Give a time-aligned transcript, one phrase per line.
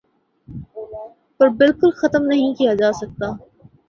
[1.39, 3.27] پر بالکل ختم نہیں کیا جاسکتا